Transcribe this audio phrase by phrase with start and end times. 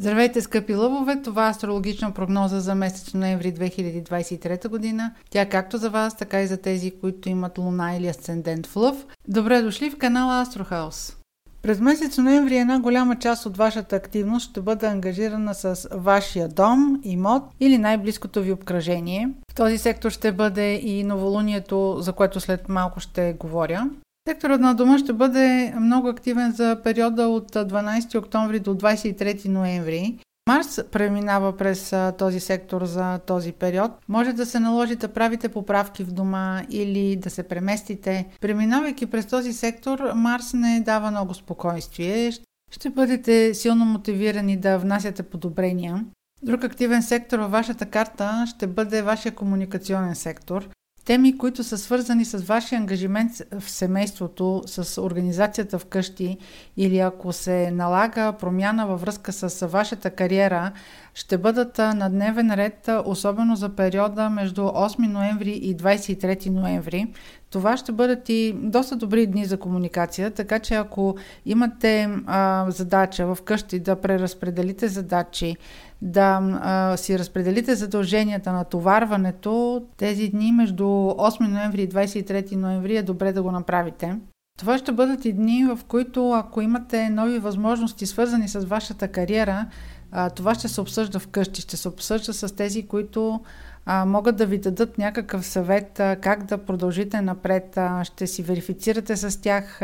[0.00, 1.22] Здравейте, скъпи лъвове!
[1.22, 5.12] Това е астрологична прогноза за месец ноември 2023 година.
[5.30, 9.06] Тя както за вас, така и за тези, които имат луна или асцендент в лъв.
[9.28, 11.16] Добре дошли в канала Астрохаус!
[11.62, 17.00] През месец ноември една голяма част от вашата активност ще бъде ангажирана с вашия дом,
[17.02, 19.28] имот или най-близкото ви обкръжение.
[19.52, 23.90] В този сектор ще бъде и новолунието, за което след малко ще говоря.
[24.28, 30.18] Секторът на дома ще бъде много активен за периода от 12 октомври до 23 ноември.
[30.48, 33.90] Марс преминава през този сектор за този период.
[34.08, 38.28] Може да се наложи да правите поправки в дома или да се преместите.
[38.40, 42.30] Преминавайки през този сектор, Марс не дава много спокойствие.
[42.70, 46.04] Ще бъдете силно мотивирани да внасяте подобрения.
[46.42, 50.68] Друг активен сектор във вашата карта ще бъде вашия комуникационен сектор.
[51.10, 56.38] Теми, които са свързани с вашия ангажимент в семейството, с организацията вкъщи
[56.76, 60.72] или ако се налага промяна във връзка с вашата кариера,
[61.14, 67.06] ще бъдат на дневен ред, особено за периода между 8 ноември и 23 ноември.
[67.50, 73.34] Това ще бъдат и доста добри дни за комуникация, така че ако имате а, задача
[73.34, 75.56] вкъщи да преразпределите задачи,
[76.02, 82.96] да а, си разпределите задълженията на товарването, тези дни между 8 ноември и 23 ноември
[82.96, 84.16] е добре да го направите.
[84.58, 89.66] Това ще бъдат и дни, в които ако имате нови възможности, свързани с вашата кариера,
[90.12, 93.40] а, това ще се обсъжда вкъщи, ще се обсъжда с тези, които
[93.86, 99.80] могат да ви дадат някакъв съвет как да продължите напред, ще си верифицирате с тях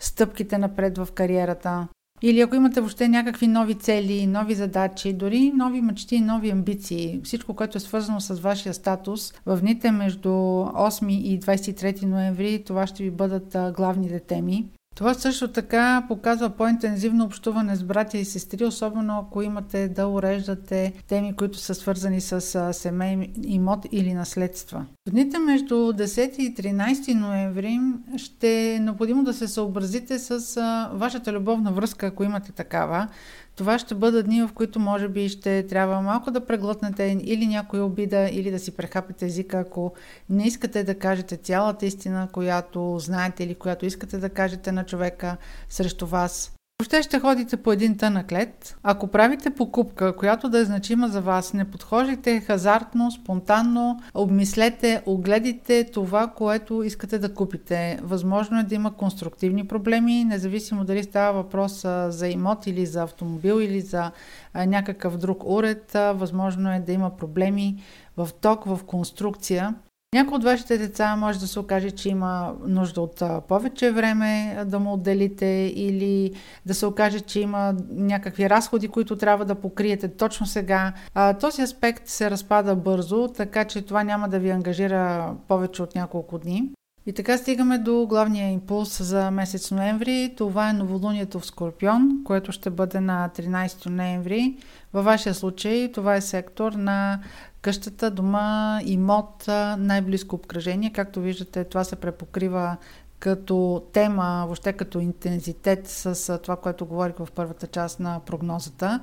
[0.00, 1.88] стъпките напред в кариерата.
[2.22, 7.54] Или ако имате въобще някакви нови цели, нови задачи, дори нови мечти, нови амбиции, всичко,
[7.54, 13.02] което е свързано с вашия статус, в дните между 8 и 23 ноември това ще
[13.02, 14.66] ви бъдат главните теми.
[14.96, 20.92] Това също така показва по-интензивно общуване с братя и сестри, особено ако имате да уреждате
[21.08, 24.86] теми, които са свързани с семей, имот или наследства.
[25.08, 27.80] В дните между 10 и 13 ноември
[28.16, 30.60] ще е необходимо да се съобразите с
[30.92, 33.08] вашата любовна връзка, ако имате такава.
[33.56, 37.84] Това ще бъдат дни, в които може би ще трябва малко да преглътнете или някоя
[37.84, 39.94] обида, или да си прехапите езика, ако
[40.30, 45.36] не искате да кажете цялата истина, която знаете или която искате да кажете на човека
[45.68, 46.52] срещу вас.
[46.80, 48.76] Въобще ще ходите по един тънък лед.
[48.82, 55.84] Ако правите покупка, която да е значима за вас, не подхожите хазартно, спонтанно, обмислете, огледите
[55.92, 57.98] това, което искате да купите.
[58.02, 63.60] Възможно е да има конструктивни проблеми, независимо дали става въпрос за имот или за автомобил
[63.60, 64.10] или за
[64.54, 65.90] някакъв друг уред.
[65.94, 67.82] Възможно е да има проблеми
[68.16, 69.74] в ток, в конструкция.
[70.14, 74.78] Някой от вашите деца може да се окаже, че има нужда от повече време да
[74.78, 76.32] му отделите или
[76.66, 80.92] да се окаже, че има някакви разходи, които трябва да покриете точно сега.
[81.40, 86.38] Този аспект се разпада бързо, така че това няма да ви ангажира повече от няколко
[86.38, 86.70] дни.
[87.08, 90.34] И така стигаме до главния импулс за месец ноември.
[90.36, 94.56] Това е новолунието в Скорпион, което ще бъде на 13 ноември.
[94.92, 97.20] Във вашия случай това е сектор на
[97.66, 99.44] къщата, дома, имот,
[99.78, 100.92] най-близко обкръжение.
[100.92, 102.76] Както виждате, това се препокрива
[103.18, 109.00] като тема, въобще като интензитет с това, което говорих в първата част на прогнозата.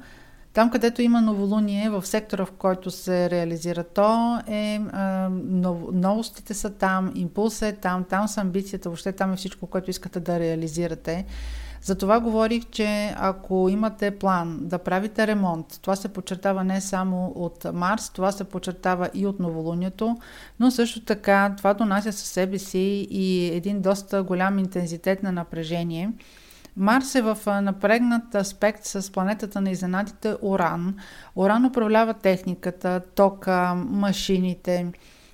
[0.54, 4.80] Там, където има новолуние, в сектора, в който се реализира то, е,
[5.30, 9.90] нов, новостите са там, импулсът е там, там са амбицията, въобще там е всичко, което
[9.90, 11.26] искате да реализирате.
[11.84, 17.66] Затова говорих, че ако имате план да правите ремонт, това се подчертава не само от
[17.74, 20.18] Марс, това се подчертава и от новолунието,
[20.60, 26.12] но също така това донася със себе си и един доста голям интензитет на напрежение.
[26.78, 30.96] Марс е в напрегнат аспект с планетата на изненадите Оран.
[31.36, 34.88] Оран управлява техниката, тока, машините,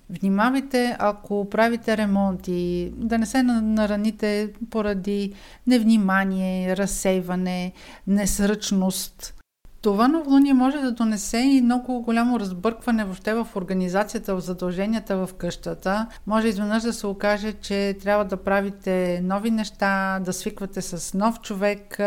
[0.09, 5.33] Внимавайте, ако правите ремонти, да не се нараните поради
[5.67, 7.73] невнимание, разсейване,
[8.07, 9.35] несръчност.
[9.81, 15.33] Това новолуние може да донесе и много голямо разбъркване въобще в организацията, в задълженията в
[15.33, 16.07] къщата.
[16.27, 21.41] Може изведнъж да се окаже, че трябва да правите нови неща, да свиквате с нов
[21.41, 21.97] човек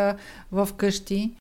[0.53, 1.37] в къщи.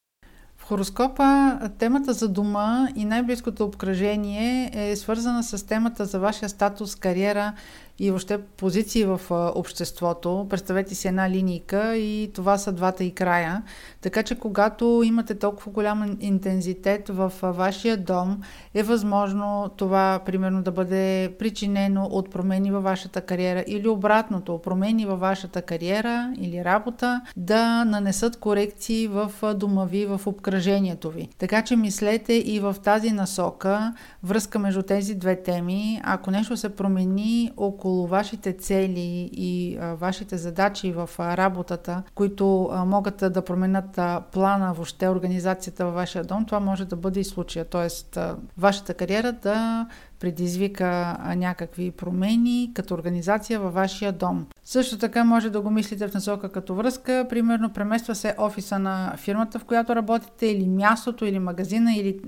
[0.62, 6.96] В хороскопа темата за дома и най-близкото обкръжение е свързана с темата за вашия статус,
[6.96, 7.52] кариера
[7.98, 10.46] и въобще позиции в обществото.
[10.50, 13.62] Представете си една линийка и това са двата и края.
[14.00, 18.42] Така че когато имате толкова голям интензитет в вашия дом,
[18.74, 25.06] е възможно това примерно да бъде причинено от промени във вашата кариера или обратното, промени
[25.06, 31.28] във вашата кариера или работа да нанесат корекции в дома ви, в обкръжението ви.
[31.38, 36.00] Така че мислете и в тази насока, връзка между тези две теми.
[36.04, 43.44] Ако нещо се промени около вашите цели и вашите задачи в работата, които могат да
[43.44, 44.00] променят
[44.32, 47.64] плана, въобще организацията във вашия дом, това може да бъде и случая.
[47.64, 48.18] Тоест,
[48.58, 49.86] вашата кариера да
[50.22, 54.46] предизвика някакви промени като организация във вашия дом.
[54.64, 57.26] Също така може да го мислите в насока като връзка.
[57.28, 62.20] Примерно премества се офиса на фирмата, в която работите, или мястото, или магазина, или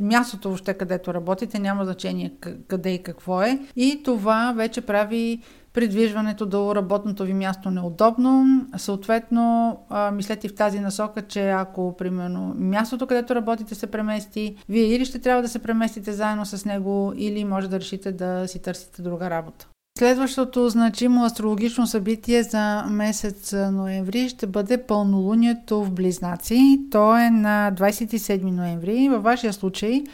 [0.00, 2.32] мястото въобще където работите, няма значение
[2.68, 3.58] къде и какво е.
[3.76, 5.42] И това вече прави
[5.72, 8.46] придвижването до работното ви място неудобно.
[8.76, 9.76] Съответно,
[10.12, 15.18] мислете в тази насока, че ако, примерно, мястото, където работите се премести, вие или ще
[15.18, 19.30] трябва да се преместите заедно с него, или може да решите да си търсите друга
[19.30, 19.66] работа.
[19.98, 26.80] Следващото значимо астрологично събитие за месец ноември ще бъде пълнолунието в Близнаци.
[26.90, 29.08] То е на 27 ноември.
[29.08, 30.04] Във вашия случай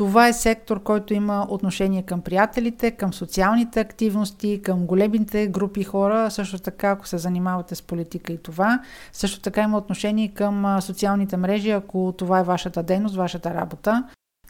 [0.00, 6.30] това е сектор, който има отношение към приятелите, към социалните активности, към големите групи хора,
[6.30, 8.80] също така, ако се занимавате с политика и това.
[9.12, 14.04] Също така има отношение към социалните мрежи, ако това е вашата дейност, вашата работа.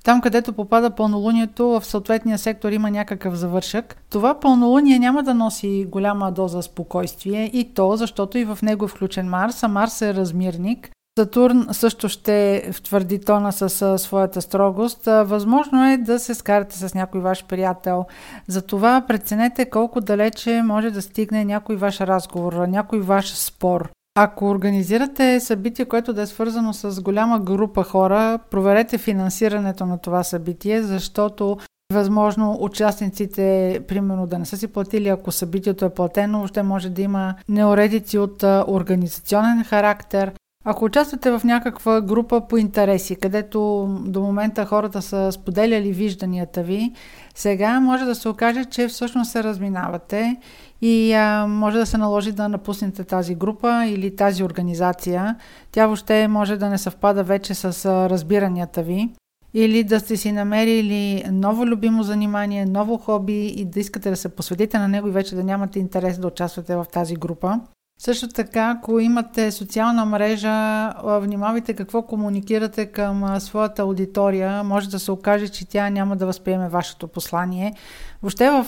[0.04, 3.96] Там, където попада пълнолунието, в съответния сектор има някакъв завършък.
[4.10, 8.88] Това пълнолуние няма да носи голяма доза спокойствие и то, защото и в него е
[8.88, 10.90] включен Марс, а Марс е размирник.
[11.18, 15.04] Сатурн също ще втвърди тона с своята строгост.
[15.04, 18.04] Възможно е да се скарате с някой ваш приятел.
[18.48, 23.90] Затова преценете колко далече може да стигне някой ваш разговор, някой ваш спор.
[24.14, 30.24] Ако организирате събитие, което да е свързано с голяма група хора, проверете финансирането на това
[30.24, 31.58] събитие, защото
[31.92, 37.02] Възможно участниците, примерно, да не са си платили, ако събитието е платено, въобще може да
[37.02, 40.32] има неуредици от организационен характер.
[40.64, 46.92] Ако участвате в някаква група по интереси, където до момента хората са споделяли вижданията ви,
[47.34, 50.36] сега може да се окаже, че всъщност се разминавате
[50.82, 55.36] и а, може да се наложи да напуснете тази група или тази организация.
[55.72, 59.10] Тя въобще може да не съвпада вече с а, разбиранията ви.
[59.54, 64.28] Или да сте си намерили ново любимо занимание, ново хоби и да искате да се
[64.28, 67.60] посветите на него и вече да нямате интерес да участвате в тази група.
[68.02, 74.64] Също така, ако имате социална мрежа, внимавайте какво комуникирате към своята аудитория.
[74.64, 77.74] Може да се окаже, че тя няма да възприеме вашето послание.
[78.22, 78.66] Въобще в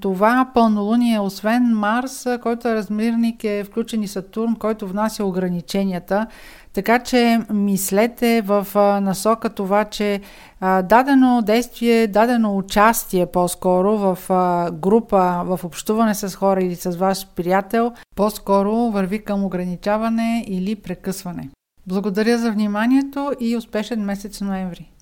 [0.00, 6.26] това пълнолуние, освен Марс, който е размирник, е включен и Сатурн, който внася ограниченията.
[6.78, 8.66] Така че мислете в
[9.02, 10.20] насока това, че
[10.82, 14.18] дадено действие, дадено участие по-скоро в
[14.72, 21.48] група, в общуване с хора или с ваш приятел, по-скоро върви към ограничаване или прекъсване.
[21.86, 24.92] Благодаря за вниманието и успешен месец ноември!